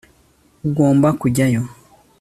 [0.67, 1.61] ugomba kujyayo